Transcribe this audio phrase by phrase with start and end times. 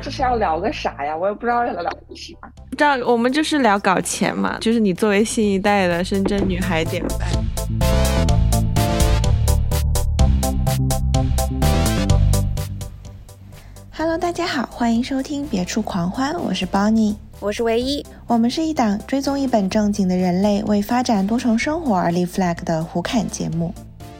[0.00, 1.16] 这是要聊个啥呀？
[1.16, 2.34] 我也不知道要聊个啥。
[2.76, 7.28] 这样我们就是聊搞钱嘛，就是你作为新一代的深圳女孩典范。
[13.94, 18.06] Hello，大家好，欢迎收听《别处狂欢》，我是 Bonnie，我是唯一。
[18.28, 23.74] 我们是一档追踪一本正经的人类为发展多重生活而立 flag 的胡侃节目。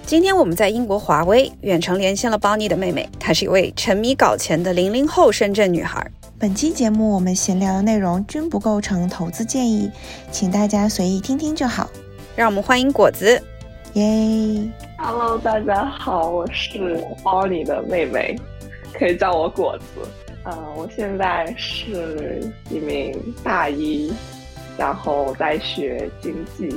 [0.04, 6.04] 今天我们在英国华威远程连线了 Bonnie 的妹妹，她是一位沉迷搞钱的零零后深圳女孩。
[6.36, 9.88] 本期节目我们闲聊的内容均不构成投资建议，
[10.32, 11.88] 请大家随意听听就好。
[12.34, 13.40] 让我们欢迎果子，
[13.92, 14.68] 耶
[14.98, 18.36] ！Hello，大家好，我是 Bonnie 的妹妹，
[18.92, 20.00] 可以叫我果子。
[20.44, 24.12] 嗯，我现在是一名大一，
[24.76, 26.68] 然后在学经济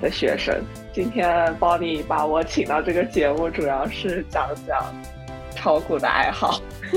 [0.00, 0.62] 的学生。
[0.92, 4.82] 今天 Bonnie 把我请到这个节目，主要是讲讲
[5.54, 6.60] 炒股的爱好。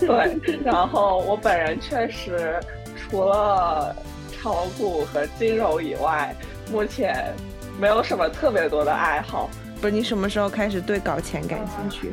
[0.00, 2.58] 对，然后我本人确实
[2.96, 3.94] 除了
[4.32, 6.34] 炒股和金融以外，
[6.72, 7.32] 目前
[7.78, 9.48] 没有什么特别多的爱好。
[9.80, 12.12] 不是你什么时候开始对搞钱感兴趣？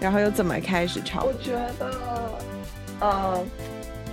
[0.00, 1.24] 然后又怎么开始炒？
[1.24, 1.90] 我觉得，
[3.00, 3.46] 嗯。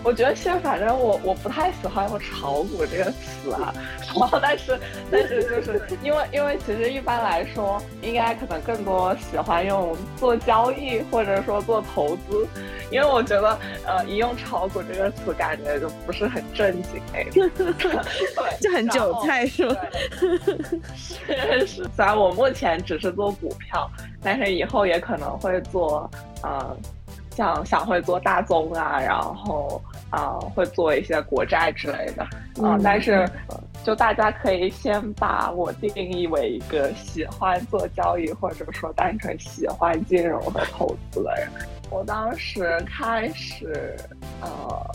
[0.07, 3.73] 我觉得现在反正我我不太喜欢用炒股这个词啊，
[4.05, 12.47] 然后但是但是就是因为因为其实一般来说应该可能更多喜欢用做交易或者说做投资，
[12.91, 19.75] 因为我觉得呃一用炒股这个词感觉就不是很正经哎， 对，就很韭菜是吧？
[20.95, 23.89] 是是，虽然我目前只是做股票，
[24.21, 26.07] 但是以后也可能会做
[26.43, 26.77] 呃。
[27.35, 32.23] 像想会做大宗啊，然后啊会做一些国债之类的
[32.65, 33.29] 啊，但是
[33.83, 41.49] 就大家可以先把我定义为一个喜欢做交易或者说单纯喜欢金融和投资的人。
[41.91, 43.95] 我当时开始
[44.41, 44.91] 呃，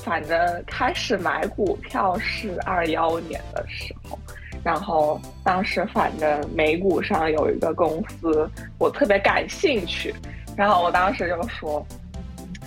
[0.00, 4.18] 反正开始买股票是二幺年的时候，
[4.64, 10.12] 然后当时反正美股上有一个公司，我特别感兴趣。
[10.56, 11.86] 然后我当时就说，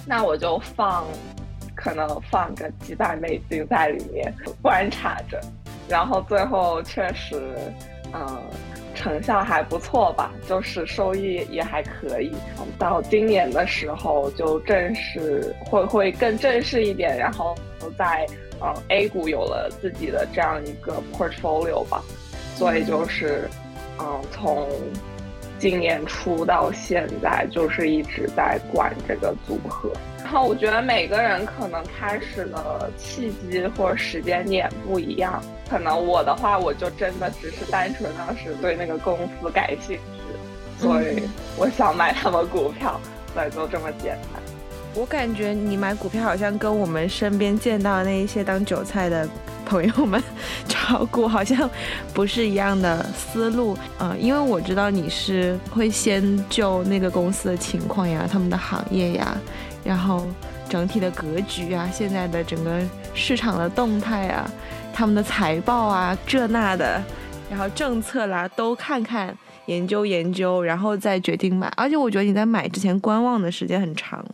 [0.06, 1.06] 那我就放，
[1.76, 5.42] 可能放个几百美金在里面观察着，
[5.88, 7.42] 然后最后确实，
[8.14, 8.40] 嗯，
[8.94, 12.32] 成效还不错吧，就是收益也还可以。
[12.78, 17.56] 到今年的时候就正式会会更正式一点，然后
[17.98, 18.28] 在
[18.62, 22.04] 嗯 A 股有了自己的这样一个 portfolio 吧，
[22.56, 23.50] 所以就是
[24.00, 24.70] 嗯从。
[25.60, 29.92] 今年初到现在，就是一直在管这个组合。
[30.18, 35.44] 然后我觉得每个人可能开始的契机或者时间点不一样。
[35.70, 41.24] 可能我的话，我就真的只是单纯当时对那个公司感兴趣，所以
[41.58, 43.00] 我想买他们股票，
[43.34, 44.42] 所以就这么简单。
[44.96, 49.28] 我感觉你买股票好像跟我们身边见到的那一些当韭菜的。
[49.66, 50.20] 朋友们，
[50.90, 51.70] 炒股 好像
[52.16, 59.38] 不是一样的思路嗯，因为我知道你是会先就那个公司的情况呀、他们的行业呀，
[59.84, 60.26] 然后
[60.68, 62.82] 整体的格局啊、现在的整个
[63.14, 64.50] 市场的动态啊、
[64.92, 67.00] 他们的财报啊这那的，
[67.52, 69.36] 然后政策啦都看看、
[69.68, 71.72] 研究研究，然后再决定买。
[71.78, 74.26] 而且我觉得你在买之前观望的时间很长。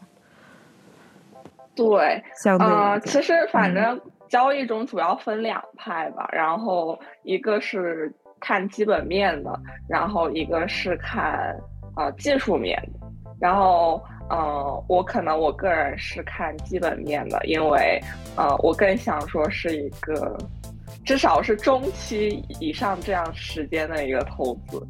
[1.76, 4.00] 对，相对，其实反正。
[4.28, 9.58] 交易中主要分两派吧，然后一个是看基本面的，
[9.88, 11.56] 然后一个是看
[11.96, 13.08] 呃技术面的，
[13.40, 18.02] 然后呃我可能我个人是看基本面的，因为
[18.36, 20.36] 呃我更想说是一个
[21.06, 24.86] 至少是中期以上这样时间的一个投资，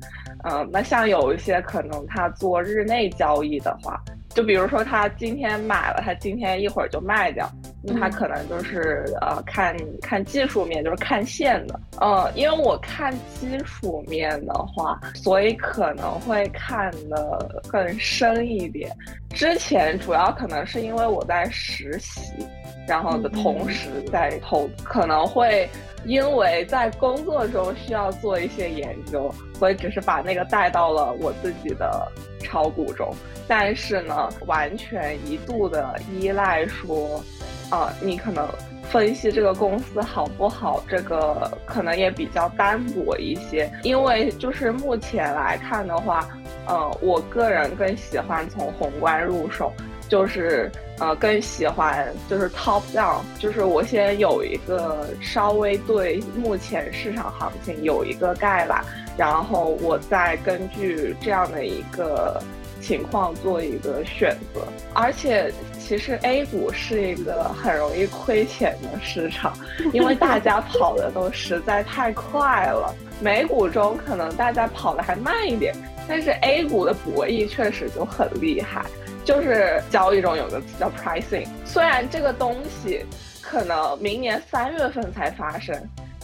[0.45, 4.01] 嗯，那像有一些可能他做日内交易的话。
[4.35, 7.49] 就比如说，他今天买了，他今天一会儿就卖掉，
[7.81, 11.79] 那他可能就是呃，看看技术面，就是看线的。
[12.01, 18.91] 呃，因为我看基础面的话，所以可能会看的更深一点。
[19.29, 22.45] 之前主要可能是因为我在实习，
[22.85, 25.69] 然后的同时在投，可能会
[26.03, 32.11] 因为在工作中需要做一些研究，所以只是把那个带到了我自己的
[32.45, 33.13] 炒股中。
[33.47, 37.23] 但是呢，完全一度的依赖说，
[37.69, 38.47] 啊，你可能
[38.89, 43.71] 分析这个公司好不好，这个可能也比较单薄一些。
[43.83, 46.27] 因为就是目前来看的话，
[46.65, 49.71] 呃，我个人更喜欢从宏观入手，
[50.07, 58.83] 就是呃更喜欢就是 top down，就是我先有一个稍微对目前市场行情有一个概览，
[59.17, 62.41] 然后我再根据这样的一个
[62.81, 64.61] 情况做一个选择。
[64.93, 69.57] 而且其实 A 股是一个很容易亏钱的市场，
[69.91, 72.93] 因为大家跑的都实在太快了。
[73.21, 75.73] 美股中可能大家跑的还慢一点，
[76.07, 78.85] 但是 A 股的博弈确实就很厉害。
[79.25, 83.03] 就是交易中有个词叫 pricing，虽然这个东西
[83.41, 85.75] 可能明年三月份才发生，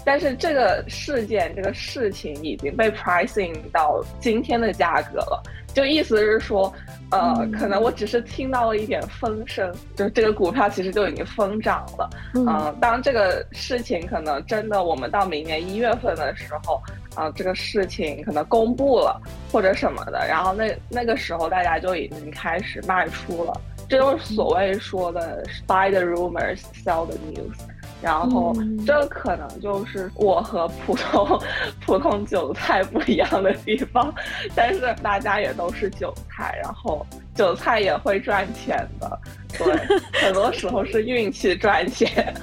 [0.05, 5.41] 但是这个事件这个事情已经被 pricing 到今天的价格了。
[5.73, 6.71] 就意思是说，
[7.11, 12.09] 呃，可能我只是听到了一点风声，就是这个股票其实就已经疯涨了。
[12.35, 16.81] 嗯，当这个事情可能真的我们到明年一月份的时候，
[17.15, 19.21] 啊，这个事情可能公布了
[19.51, 27.55] 或者什么的，然后那那个时候大家就已经开始卖出了，这就是所谓说的 buy the rumors, sell the news。
[28.01, 28.51] 然后，
[28.83, 31.39] 这可能就是我和普通
[31.85, 34.11] 普通韭菜不一样的地方，
[34.55, 37.05] 但是大家也都是韭菜，然后
[37.35, 39.19] 韭菜也会赚钱的，
[39.55, 39.75] 对，
[40.19, 42.33] 很多时候是运气赚钱。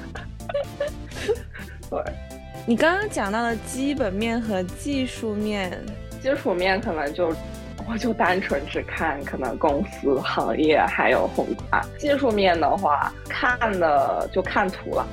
[1.90, 2.00] 对，
[2.68, 5.72] 你刚刚讲到的基本面和技术面，
[6.20, 7.34] 基础面可能就
[7.88, 15.08] 我就单纯只看可能公司、行业还有宏观，技术面的话看的就看图了。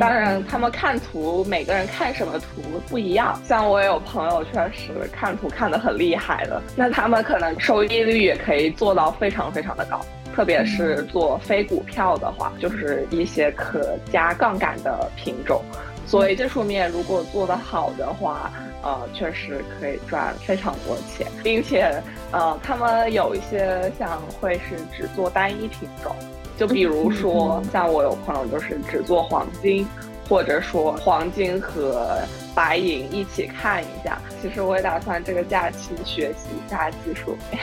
[0.00, 3.40] 当然，他们看图，每个人看什么图不一样。
[3.46, 10.04] 像我有朋友确实看图看得很厉害的，那他们可能收益率也可以做到非常非常的高。
[10.34, 15.62] 特别是做非股票的话，就是一些可加杠杆的品种。
[16.06, 18.50] 所以技术面如果做得好的话，
[18.82, 22.00] 呃，确实可以赚非常多钱，并且
[22.30, 26.14] 呃，他们有一些像会是只做单一品种。
[26.56, 29.86] 就比如说，像我有朋友就是只做黄金，
[30.28, 32.18] 或者说黄金和
[32.54, 34.18] 白银一起看一下。
[34.40, 37.60] 其实我也打算这个假期学习一下技术面。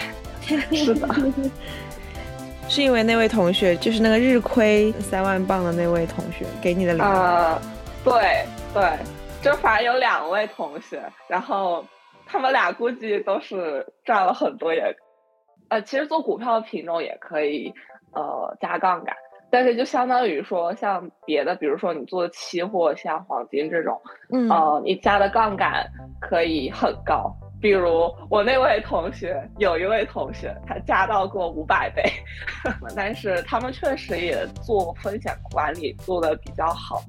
[0.72, 1.08] 是的，
[2.70, 7.04] 是因为那位同学，就是那个日亏三万镑的那位同学给你的领。
[7.04, 7.60] 呃，
[8.04, 8.98] 对对，
[9.42, 11.86] 就反正有两位同学，然后
[12.26, 14.96] 他们俩估计都是赚了很多也。
[15.70, 17.74] 呃，其实做股票的品种也可以。
[18.16, 19.16] 呃，加杠杆，
[19.50, 24.00] 但是就相当于说，像别的，比如说你做期货，像黄金这种，
[24.32, 25.84] 嗯，呃，你加的杠杆
[26.22, 27.36] 可以很高。
[27.60, 32.04] 比如我那位同学，有一位同学，他加到过五百倍，
[32.96, 37.02] 但是他们确实也做风险管理做的比较好。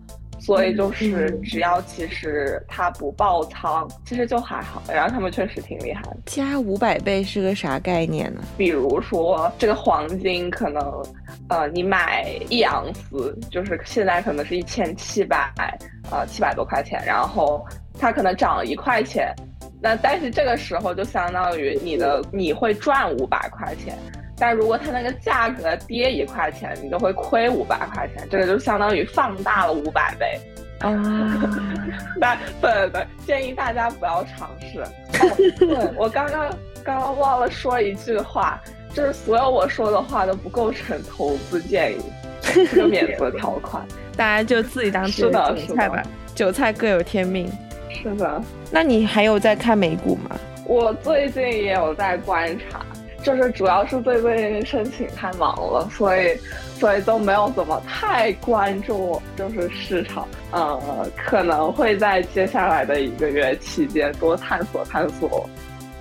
[0.45, 4.83] 所以就是只要其实它不爆仓，其实就还好。
[4.93, 6.17] 然后他们确实挺厉害的。
[6.27, 8.43] 加五百倍是个啥概念呢？
[8.59, 11.03] 比如说这个黄金可能，
[11.49, 15.51] 呃，你买一盎司，就是现在可能是一千七百，
[16.11, 17.03] 呃，七百多块钱。
[17.07, 17.65] 然后
[17.99, 19.35] 它可能涨了一块钱，
[19.81, 23.97] 那但是这个时候就相当于你的你会赚五百块钱。
[24.37, 30.41] 但如果它那个价格跌一块钱，你就会亏五百块钱，这个就相当于放大了五百倍
[30.81, 30.91] 啊！
[32.21, 34.85] 那对对对，建议大家不要尝试。
[35.59, 36.51] 对我刚刚
[36.83, 38.61] 刚刚忘了说一句话，
[38.93, 42.03] 就是所有我说的话都不构成投资建议，
[42.43, 45.31] 这个免责条款， 大家就自己当韭
[45.77, 46.03] 菜吧，
[46.35, 47.51] 韭菜各有天命。
[47.89, 50.37] 是的，那你还有在看美股吗？
[50.67, 52.85] 我最近也有在观察。
[53.25, 56.39] 就是主要是最近申请太忙了，所以
[56.79, 65.49] 所以都没有怎么太关注，就是市场，呃，可能会在接下来的一个月期间多探索探索，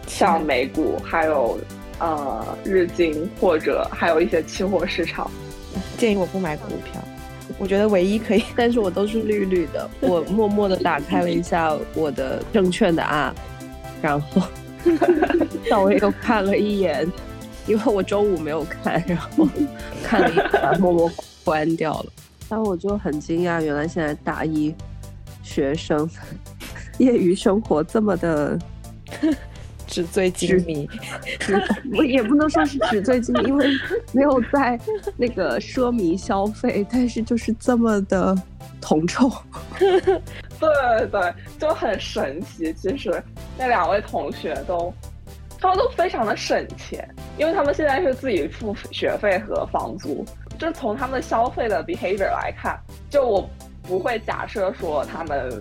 [0.06, 1.58] 像美股，还有
[2.00, 5.32] 呃日经或者还有一些期货市场。
[5.98, 7.02] 建议我不买股票，
[7.58, 9.90] 我觉得唯一可以， 但是我都是绿绿的。
[10.02, 13.32] 我默默的打开了一下我的证券的 app，
[14.02, 14.42] 然后。
[15.70, 17.10] 稍微又看了一眼，
[17.68, 19.48] 因为我周五没有看，然后
[20.04, 21.12] 看了一眼，默默
[21.44, 22.06] 关掉了。
[22.50, 24.74] 然后我就很惊讶，原来现在大一
[25.42, 26.08] 学生
[27.00, 28.60] 业余生活这么的
[29.88, 30.88] 纸醉金迷。
[31.96, 33.68] 我也不能说是纸醉金迷，因为
[34.12, 34.80] 没有在
[35.18, 38.36] 那个奢靡消费，但是就是这么的
[38.80, 39.32] 铜臭。
[39.80, 42.74] 对对，就很神奇。
[42.74, 43.24] 其实
[43.58, 44.94] 那两位同学都，
[45.60, 47.08] 他们都非常的省钱，
[47.38, 50.26] 因为他们现在是自己付学费和房租。
[50.60, 52.80] 就是从他们的消费的 behavior 来看，
[53.10, 53.50] 就我
[53.82, 55.52] 不会假设说他们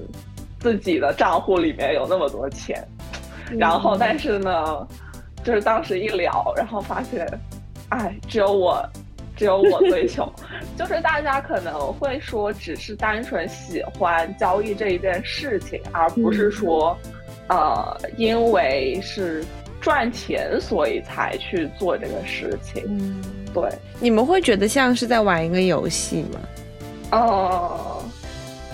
[0.61, 2.87] 自己的账户里面有那么多钱。
[3.59, 4.87] 然后，但是呢，
[5.43, 7.27] 就是当时一聊，然后发现，
[7.91, 8.83] 哎，只有我。
[9.35, 10.31] 只有我最穷，
[10.77, 16.97] 就是大家可能会说只是单纯喜欢交易这一件事情，而不是说，
[17.49, 19.45] 呃，因为是
[19.81, 22.85] 赚钱所以才去做这个事情。
[22.87, 23.23] 嗯，
[23.53, 23.71] 对，
[24.01, 26.41] 你们会觉得像是在玩一个游戏吗？
[27.11, 28.03] 呃，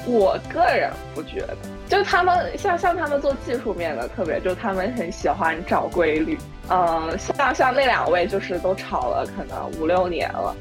[0.06, 1.56] 我个人不觉得，
[1.88, 6.38] 就他们像像他们做技术面的，特别就他们很喜欢找规律。
[6.70, 10.54] 嗯，像像那两位就是都炒了可能五六年了，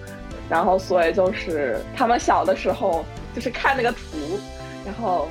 [0.50, 4.40] 然后所以就是他们小的时候就是看那个图，
[4.86, 5.28] 然后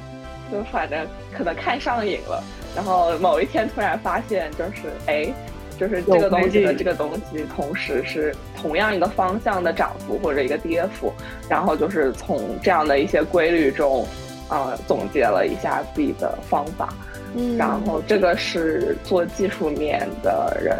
[0.53, 1.07] 就反正
[1.37, 2.45] 可能看上瘾了，
[2.77, 5.33] 然后某一天突然发现就是哎，
[5.81, 11.11] 就是这个东西和这个东西同时是同样一个方向的涨幅或者一个跌幅，
[11.49, 14.07] 然后就是从这样的一些规律中，
[14.51, 16.93] 呃，总结了一下自己的方法。
[17.35, 20.79] 嗯然后这个是做技术面的人，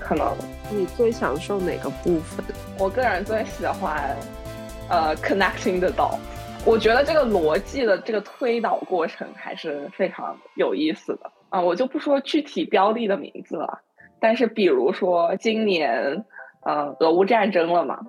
[0.00, 0.32] 可能
[0.70, 2.44] 你最享受哪个部分？
[2.78, 4.16] 我个人最喜欢，
[4.88, 6.18] 呃，connecting the dots。
[6.66, 11.60] 我觉得这个逻辑的这个推导过程还是非常有意思的啊！
[11.60, 13.78] 我就不说具体标的的名字了，
[14.18, 16.24] 但是比如说今年，
[16.64, 18.00] 呃，俄乌战争了嘛。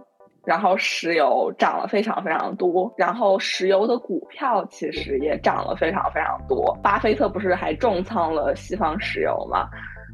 [0.44, 6.74] 然后石油涨了非常非常多，然后石油的股票其实也涨了非常非常多。
[6.82, 9.68] 巴菲特不是还重仓了西方石油嘛？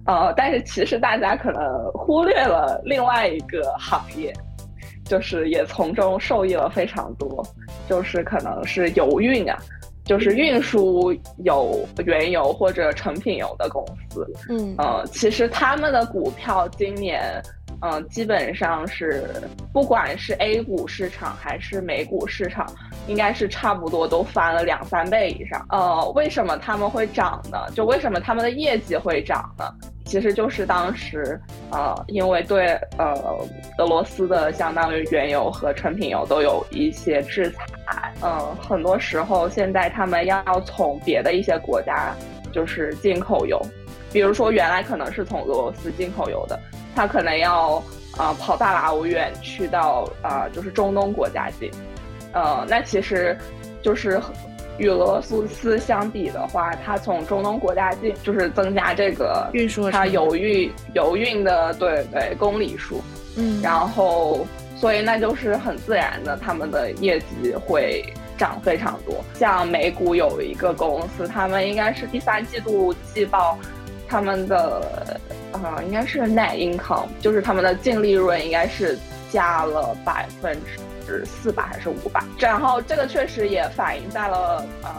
[0.07, 4.33] 呃，但是其实大家可能忽略了另外一个行业，
[5.05, 7.45] 就是也从中受益了非常多，
[7.89, 9.57] 就是可能是油运啊，
[10.03, 14.25] 就是运输有原油或者成品油的公司。
[14.49, 17.41] 嗯，呃，其实他们的股票今年。
[17.85, 19.25] 嗯，基本上是，
[19.73, 22.65] 不管是 A 股市场还是美股市场，
[23.07, 25.65] 应该是差不多都翻了两三倍以上。
[25.69, 27.57] 呃，为什么他们会涨呢？
[27.75, 29.65] 就为什么他们的业绩会涨呢？
[30.05, 31.37] 其实就是当时，
[31.71, 33.13] 呃，因为对呃
[33.79, 38.13] 俄罗斯的相当于原油和成品油都有一些制裁。
[38.21, 42.15] 嗯，很多时候现在他们要从别的一些国家
[42.53, 43.59] 就是进口油，
[44.11, 46.57] 比如说原来可能是从俄罗斯进口油的。
[46.95, 47.81] 他可能要
[48.17, 51.71] 啊跑大老远去到啊就是中东国家进，
[52.31, 53.37] 呃，那其实
[53.81, 54.21] 就是
[54.77, 63.01] 与俄罗斯相比的话，它从中东国家进就是增加这个运输它油运油运的对对公里数，
[63.35, 64.45] 嗯，然后
[64.75, 68.03] 所以那就是很自然的，他们的业绩会
[68.37, 69.23] 涨非常多。
[69.35, 73.57] 像美股有一个公司，他们应该是第三季度季报，
[74.07, 75.19] 他们的。
[75.53, 78.97] 啊，应该是 net income，就是他们的净利润应该是
[79.31, 80.57] 加了百分
[81.05, 84.89] 之四百还是五百，然后这个确实也反映在了呃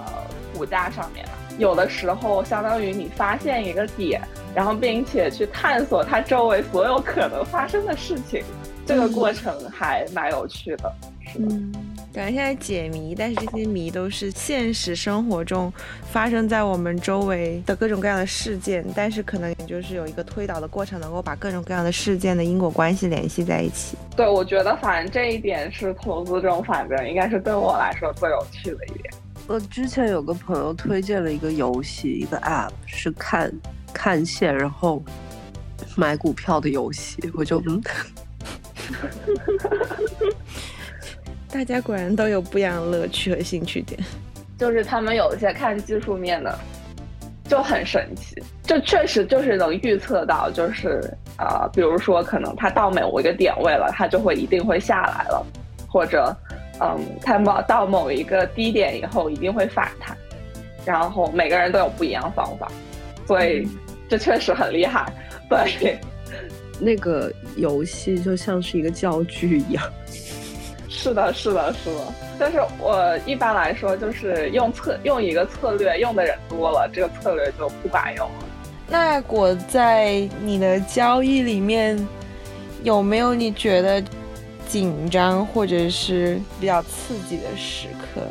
[0.56, 1.32] 股价上面了。
[1.58, 4.20] 有的时候相当于你发现一个点，
[4.54, 8.44] 然后并且去探索它周围所有可能发生的事情，
[8.86, 10.92] 这个过程还蛮有趣的。
[11.38, 11.72] 嗯。
[12.14, 15.72] 感觉现在解谜，但是这些谜都是现实生活中
[16.12, 23.96] 发生在我们周围的各种各样的事件，但是可能也就是有一个推导的过程，能够把各种各样的事件的因果关系联系在一起。
[24.14, 29.12] 对，我觉得反正这一点是投资中，反正应该是对我来说最有趣的一点。
[29.48, 33.52] 我之前有个朋友推荐了一个游戏，一个 App 是看
[33.92, 35.02] 看线然后
[35.96, 37.82] 买股票的游戏，我就嗯。
[41.54, 43.96] 大家果然都有不一样的乐趣和兴趣点，
[44.58, 46.58] 就是他们有一些看技术面的
[47.48, 51.00] 就很神奇，就确实就是能预测到，就是
[51.38, 55.46] 呃，比如说可能它到某一个点位了，它就会一定会下来了，
[55.88, 56.36] 或者
[56.80, 60.16] 嗯，它某到某一个低点以后一定会反弹，
[60.84, 62.68] 然后每个人都有不一样方法，
[63.28, 63.64] 所以
[64.08, 65.06] 这确实很厉害。
[65.48, 66.00] 对，
[66.80, 69.84] 那个游戏就像是一个教具一样。
[70.96, 72.00] 是的，是的，是的。
[72.38, 78.44] 但是我一般来说就是用策用一个策略，用的人多了，这个策略就不管用了。
[78.88, 81.98] 那我在你的交易里面
[82.82, 84.02] 有没有你觉得
[84.68, 88.22] 紧张或者是比较刺激的时刻？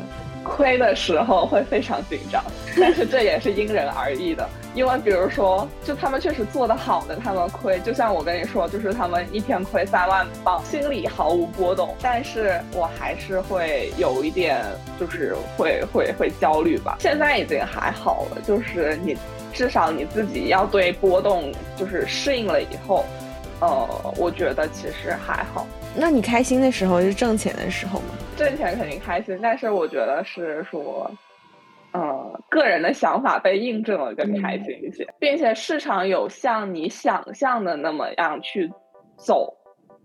[0.42, 2.42] 亏的时候会非常紧张，
[2.78, 4.48] 但是这也是因人而异的。
[4.74, 11.94] 因为比如说，就他们确实做得好的，他们亏，就像我跟你说，就是他们一天亏三万镑，心里毫无波动。
[12.02, 14.64] 但是我还是会有一点，
[14.98, 16.96] 就是会会会焦虑吧。
[17.00, 19.16] 现在已经还好了，就是你
[19.52, 23.04] 至少你自己要对波动就是适应了以后，
[23.60, 25.66] 呃，我觉得其实还好。
[25.94, 28.06] 那你开心的时候是挣钱的时候吗？
[28.36, 31.08] 挣钱肯定开心，但是我觉得是说，
[31.94, 38.68] 呃，个人的想法被印证了更开心一些，并且市场有像你想象的那么样去
[39.16, 39.48] 走，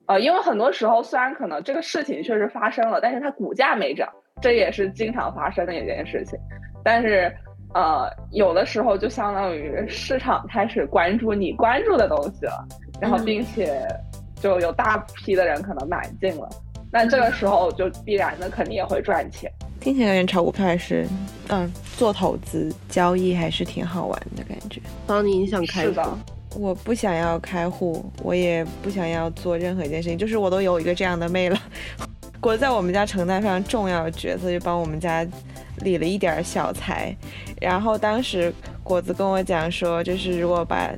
[0.05, 4.07] 呃，因为很多时候虽然可能这个事情确实发生了，但是它股价没涨，
[4.39, 6.39] 这也是经常发生的一件事情。
[6.83, 7.35] 但是
[7.73, 12.67] 呃，有的时候就相当于市场开始关注你关注的东西了，
[13.01, 13.81] 然后并且
[14.35, 16.47] 就有大批的人可能买进了，
[16.91, 19.51] 那这个时候就必然的肯定也会赚钱。
[19.79, 21.07] 听起来有点炒股票还是，
[21.47, 24.81] 嗯，做投资交易还是挺好玩的感觉。
[25.07, 26.17] 当你想开是的，
[26.55, 31.57] 我不想要开户，我也不想要做任何一件事情，就是我都有一个这样的妹了。
[32.41, 35.25] 果在我们家承担非常重要的角色，就帮我们家
[35.79, 37.15] 理了一点小财。
[37.59, 40.89] 然后当时果子跟我讲说，就是如果把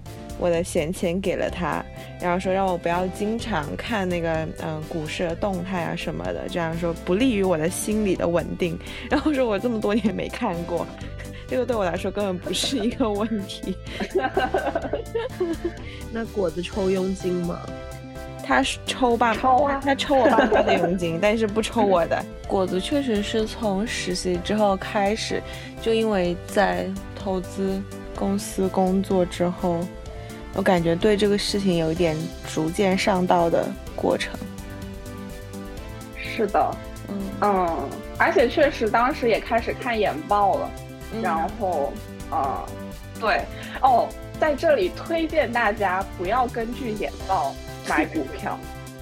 [0.42, 1.86] 我的闲钱给了他，
[2.20, 8.78] 然后说让我不要经常看那个嗯股市的动态啊什么的，这样说不利于我的心理的稳定。
[9.08, 10.88] 然后说我这么多年没看过，
[11.48, 13.78] 这个对我来说根本不是一个问题。
[16.12, 17.60] 那果子抽佣金吗？
[18.44, 22.26] 他抽爸抽啊，他抽我爸妈的佣金， 但是不抽我的。
[22.48, 25.40] 果子确实是从实习之后开始，
[25.84, 27.80] 就因为在投资
[28.16, 29.80] 公司工作之后，
[30.54, 32.18] 我感觉对这个事情有一点
[32.54, 33.66] 逐渐上道的
[33.96, 34.34] 过程。
[36.18, 36.76] 是的，
[37.10, 40.72] 嗯嗯，而且确实当时也开始看研报了，
[41.22, 41.94] 然后
[42.30, 42.66] 啊，
[43.20, 43.42] 对
[43.82, 44.08] 哦，
[44.40, 47.54] 在这里推荐大家不要根据研报。
[47.90, 48.60] 买股票，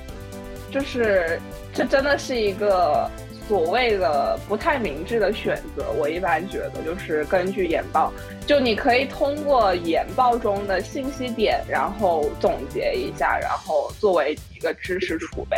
[0.72, 1.38] 就是
[1.74, 3.12] 这真的是一个
[3.50, 5.88] 所谓的不太明智的选择。
[5.98, 8.14] 我一般觉得，就是根据研报，
[8.46, 15.58] 就你可以通过研报中的信息点，然后总结一下，然后作为一个知识储备。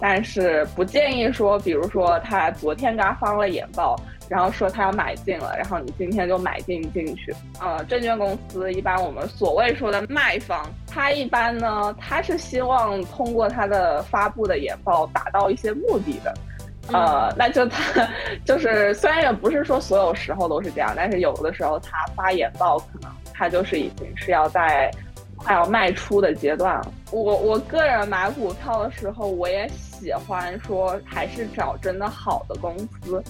[0.00, 3.94] 但是不建议说，比如说他昨天刚发了研报。
[4.30, 7.34] 然后说他要买进了，然后你今天就买进进去。
[7.62, 16.34] 呃，证券公司一般我们所谓说的卖方，他一般呢，他是希望通过他的发布的研报达到一些目的的。
[16.92, 18.08] 呃，那就他
[18.44, 24.90] 就是虽然也不是说所有时候都是这样，但是有的时候他发研报可能他就是已经是要在
[25.36, 26.92] 快要卖出的阶段了。
[27.10, 33.22] 我我个人买股票的时候，我也喜欢说还是找真的好的公司。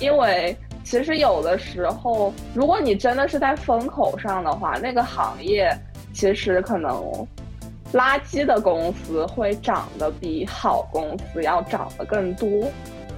[0.00, 5.72] 因为其实有的时候，如果你真的是在风口上的话，那个行业
[6.12, 6.92] 其实可能
[7.92, 12.48] 垃圾的公司会涨得比好公司要涨得更多。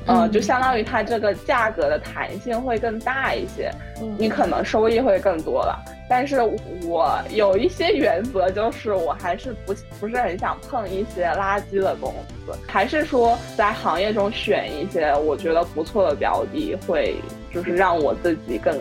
[0.07, 3.71] 呃，就相当于它这个价格的弹性会更大一些，
[4.19, 5.85] 你可能收益会更多了。
[6.09, 6.40] 但是
[6.85, 12.14] 我有一些原则，就是我还是不不是很想碰一些垃圾的公
[12.47, 17.16] 司，还是说在行业中选一些我觉得不错的标的，会
[17.53, 18.79] 就是让我自己更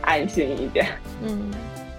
[0.00, 0.86] 安心一点。
[1.22, 1.50] 嗯。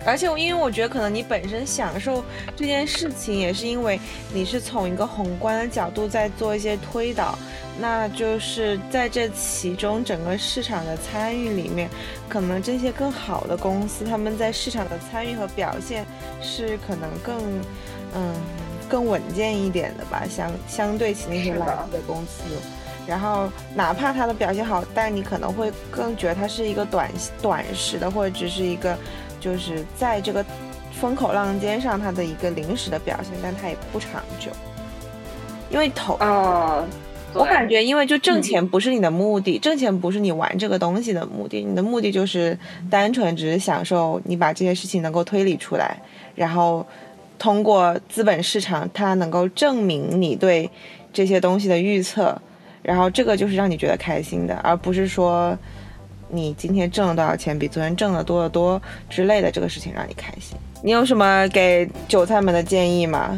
[0.06, 2.24] 而且，因为我觉得可能你本身享受
[2.56, 4.00] 这件事情，也是因为
[4.34, 7.38] 你是从一个宏观的角度在做一些推导，
[7.80, 11.90] 那就是在这其中整个市场的参与里面，
[12.28, 16.06] 可能这些更好的公司，他们在市场的参与和表现
[16.42, 17.38] 是可能更，
[18.14, 18.36] 嗯，
[18.90, 22.44] 更稳健一点的吧，相相对起那些垃圾的公司。
[23.08, 27.10] 然后，哪怕它的表现好，但你可能会更觉得它是一个短
[27.42, 28.98] 短时的，或者只是一个。
[29.44, 30.46] 就是在这个
[30.94, 34.50] 风口浪尖上，它的一个临时的表现，但它也不长久。
[35.70, 36.88] 因为投，嗯，
[37.34, 42.58] 我感觉，因为就挣钱不是你的目的，挣钱不是你玩这个东西的目的，你的目的就是
[42.90, 45.98] 单纯只是享受你把这些事情能够推理出来，
[46.36, 46.86] 然后
[47.38, 50.70] 通过资本市场，它能够证明你对
[51.12, 52.40] 这些东西的预测，
[52.82, 55.58] 然后这个就是让你觉得开心的，而不是说。
[56.34, 57.58] 你今天挣了多少钱？
[57.58, 60.58] 比昨天挣的多得多之类的，这个事情让你开心。
[60.82, 63.38] 你有什么给韭菜们的建议吗？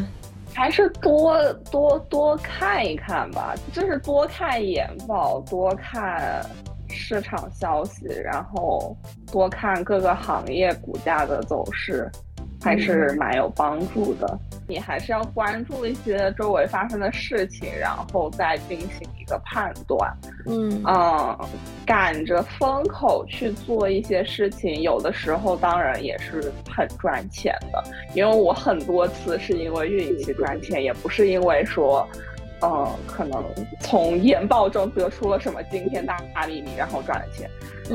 [0.53, 1.37] 还是多
[1.69, 6.41] 多多看一看吧，就是多看眼报，多看
[6.87, 8.95] 市场消息，然后
[9.29, 12.09] 多看各个行业股价的走势。
[12.65, 14.39] 还是蛮有帮助的。
[14.67, 20.11] 你还是要关注一些周围发生的事情，然后再进行一个判断。
[20.47, 21.37] 嗯嗯，
[21.85, 27.83] 赶着风口去做一些事情，有的时候当然也是很赚钱的。
[28.15, 32.07] 因为我很多次是因为运气赚钱，也不是因为说，
[32.65, 33.43] 嗯，可能
[33.79, 37.47] 从研报中得出了什么惊天大秘密，然后赚了钱。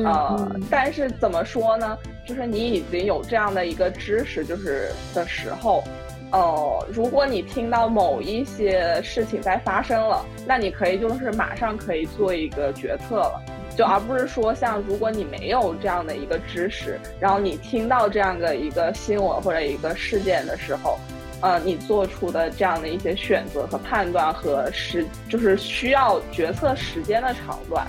[0.04, 1.98] 呃，但是怎么说呢？
[2.24, 5.82] 就是你已经有这样的一个知识，就是的时候，
[6.30, 13.42] 呃，如果你听到某一些事情在发生了，那你可以就是马上可以做一个决策了，
[13.76, 21.00] 就而不是说像如果你没有这样的一个知识，然后你听到这样的一个新闻或者一个事件的时候，
[21.40, 27.86] 呃，你做出的这样的一些选择和判断和时，就是需要决策时间的长短，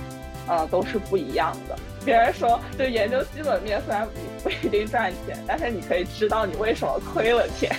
[0.48, 1.78] 呃，都是不一样的。
[2.06, 4.08] 别人说，就研究基本面，虽然
[4.42, 7.76] 不一定赚钱，但是你可以知道你为什么亏了钱。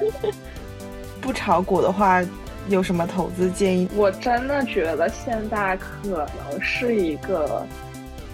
[1.20, 2.22] 不炒股的话，
[2.68, 3.88] 有什么投资建议？
[3.96, 7.66] 我真的觉得现在可能是一个。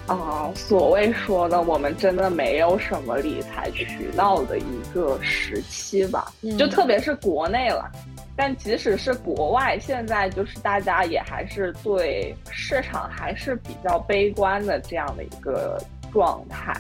[0.07, 7.91] 啊，所谓说的，我们真的没有什么理财渠道的一个时期吧，就特别是国内了。
[8.37, 15.81] 但即使是国外，现在就是大家也还是对市场还是比较悲观的这样的一个
[16.13, 16.75] 状态。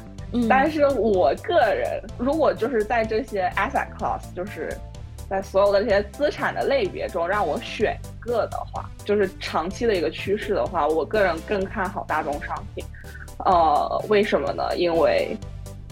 [0.48, 4.76] 但是我个人，如果就是在这些 asset class，就是
[5.28, 12.84] 在所有的这些资产的类别中，让我选一个的话，就是长期的一个趋势的话，我个人更看好大宗商品。
[13.38, 14.76] 呃，为什么呢？
[14.76, 15.36] 因为，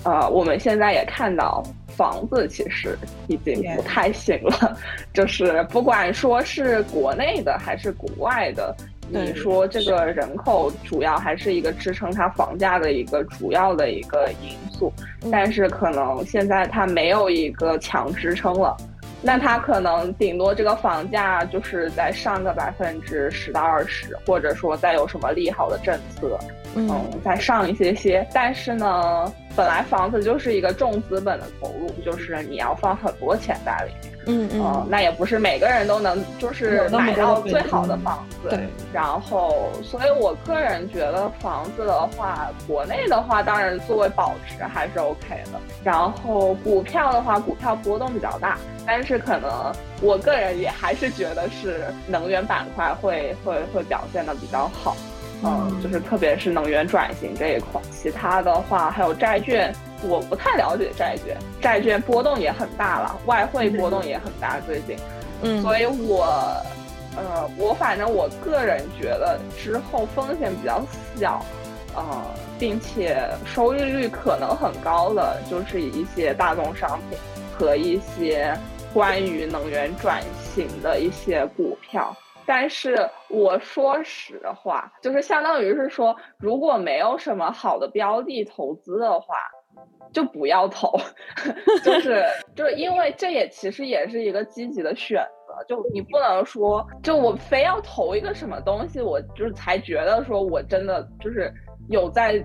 [0.05, 4.77] 呃，我们现在也看到房子其实已经不太行了，
[5.13, 8.75] 就是不管说是国内的还是国外的，
[9.09, 14.93] 你说这个人口主要还是一个支撑它房价的一个主要的一个因素，
[15.31, 18.77] 但是可能现在它没有一个强支撑了。
[19.25, 26.37] 那它可能顶多这个房价就是在上个百分之十到二十，或者说再有什么利好的政策，
[26.75, 28.27] 嗯，再上一些些。
[28.33, 34.13] 但是呢，本来房子就是一个重资本的投入，就是你要放很多钱在里面。
[34.25, 38.49] 嗯嗯，那也不是每个人都能就是买到最好的房子。
[38.49, 38.69] 对。
[38.93, 45.59] 然后，所以我个人觉得房子的话，国内的话，当然作为保值还是 OK 的。
[45.83, 48.57] 然后股票的话，股票波动比较大，
[48.87, 49.51] 但是可能
[50.01, 54.97] 我个人也还是觉得是能源板块会会会表现的比较好。
[55.45, 57.81] 嗯，就是特别是能源转型这一块。
[57.91, 59.75] 其他的话还有债券。
[60.05, 64.97] 我不太了解债券，债券波动也很大了，外汇波动也很大，最近，
[65.43, 66.25] 嗯，所以我，
[67.17, 71.47] 呃，我反正我个人觉得之后风险比较小，
[71.95, 72.03] 呃，
[72.59, 77.17] 并且收益率可能很高的，就是一些大宗商品
[77.57, 78.53] 和一些
[78.93, 80.21] 关于能源转
[80.53, 82.13] 型的一些股票。
[82.55, 89.37] 但是我说实话，就是相当于是说，如果没有什么好的标的投资的话。
[90.13, 90.93] 就不要投，
[91.83, 92.23] 就是
[92.55, 101.51] 就是因为这也其实也是一个积极的选择，就你不能说就我非要投一个什么东西，我就是才觉得说我真的就是
[101.89, 102.39] 有在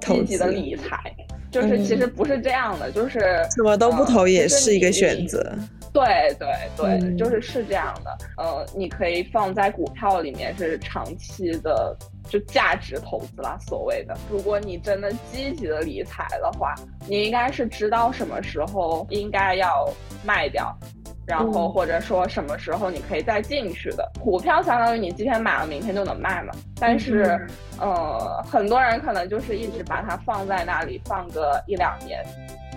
[0.00, 1.14] 积极的理财，
[1.52, 3.20] 就是其实不是这样的，就是
[3.54, 5.54] 什么都不投也是一个选择。
[5.92, 8.18] 对对对，就是是这样的。
[8.38, 11.94] 呃，你可以放在股票里面，是长期的，
[12.26, 13.58] 就价值投资啦。
[13.68, 16.74] 所谓的，如果你真的积极的理财的话，
[17.06, 19.86] 你应该是知道什么时候应该要
[20.24, 20.74] 卖掉，
[21.26, 24.10] 然后或者说什么时候你可以再进去的。
[24.20, 26.52] 股票相当于你今天买了，明天就能卖嘛。
[26.78, 27.40] 但是，
[27.80, 32.24] 呃，很多人可能就是一直把它放在那里，放个一两年。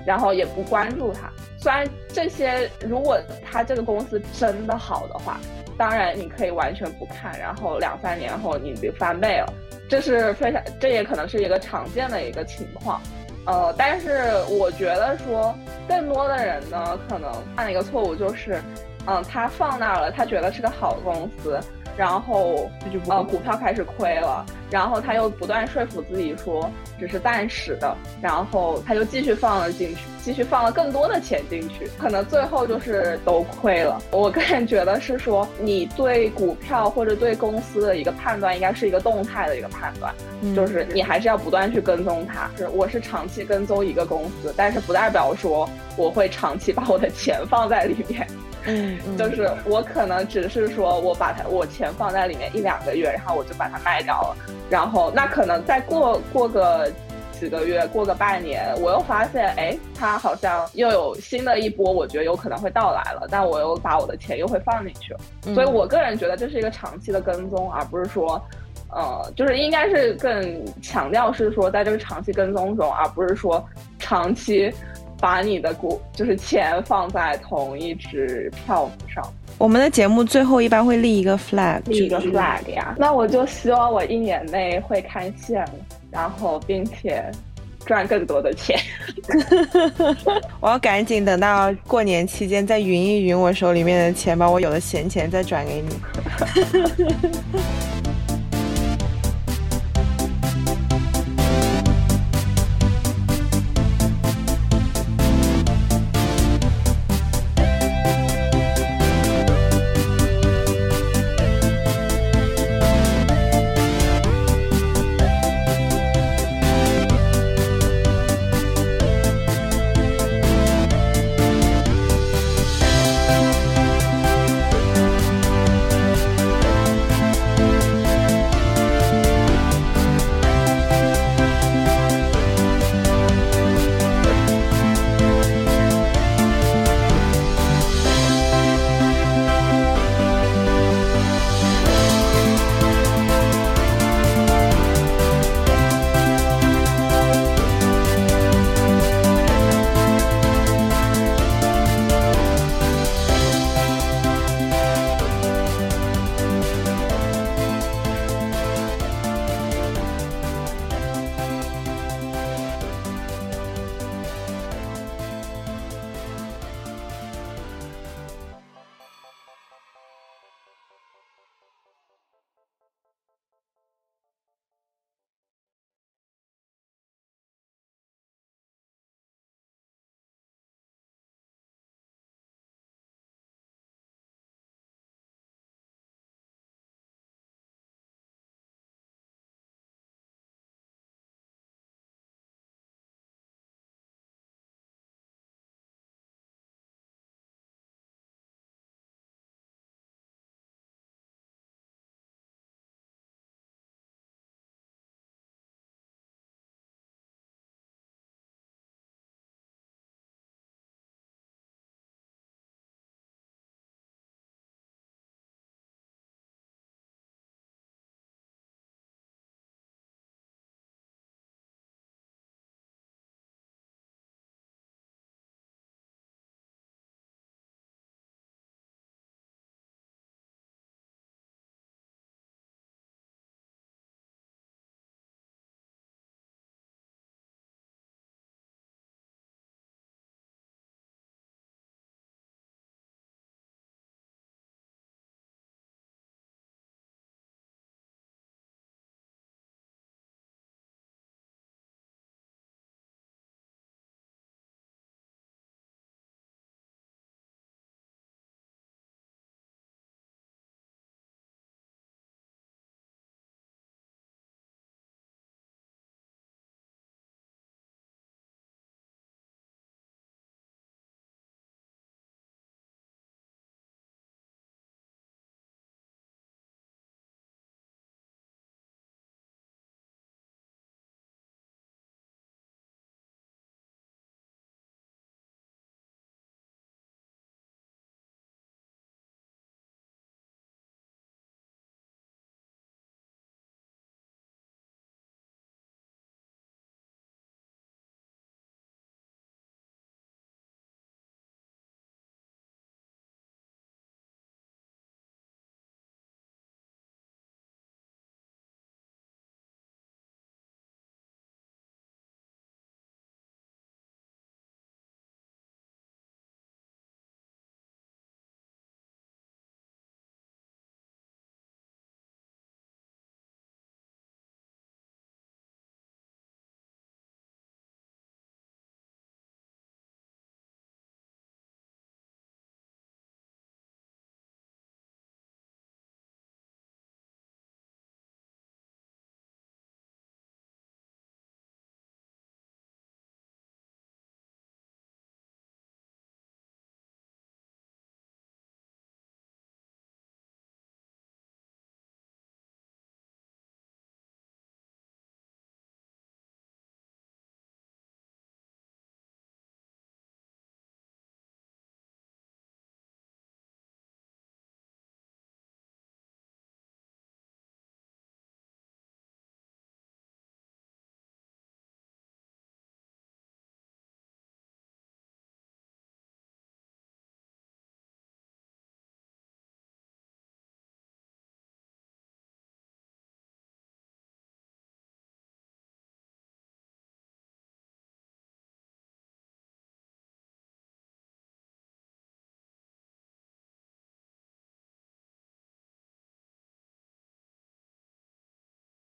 [0.06, 5.40] 然后也不关注它，虽然这些，如果它这个公司真的好的话，
[5.80, 9.52] 当然你可以完全不看，然后两三年后你就翻倍了，
[9.90, 13.02] 这是非常，这也可能是一个常见的一个情况，
[13.46, 14.10] 呃，但是
[14.50, 15.56] 我觉得说，
[15.88, 18.62] 更多的人呢，可能犯了一个错误，就是，
[19.06, 21.60] 嗯，他放那儿了，他觉得是个好公司。
[21.98, 22.70] 然后
[23.08, 34.02] 呃，股票开始亏了，然后他又不断说服自己说只是暂时的，然后他就继续放了进去，继续放了更多的钱进去，可能最后就是都亏了。
[34.12, 40.14] 我个人觉得是说，你对股票或者对公司的一个判断，应该是一个动态的一个判断，
[40.56, 42.50] 就是你还是要不断去跟踪它。
[42.58, 48.28] 是，我是长期跟踪一个公司，但是不代表说我会长期把我的钱放在里面。
[48.68, 54.38] 嗯，就是我可能只是说我把它我钱放在里面一两个月，然后我就把它卖掉了，
[54.70, 56.92] 然后那可能再过过个
[57.32, 65.20] 几个月，过个半年，我又发现哎，它好像又有新的一波，我觉得有可能会到来了，但我又把我的钱又会放进去了，
[65.54, 68.42] 所以我个人觉得这是一个长期的跟踪，而不是说，
[68.90, 73.64] 呃，就是应该是更强调是说在这个长期跟踪中，而不是说
[74.00, 74.74] 长期。
[75.20, 79.24] 把你的股就是钱放在同一只票上。
[79.58, 82.94] 我们的节目最后一般会立一个 flag，立一个 flag 呀。
[82.98, 85.66] 那我就希望我一年内会看线，
[86.12, 87.24] 然后并且
[87.86, 88.78] 赚更多的钱。
[90.60, 95.96] 我要赶紧等到过年期间再匀一匀我手里面的钱，把我有的闲钱再转给你。